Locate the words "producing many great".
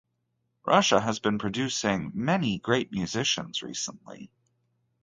1.37-2.91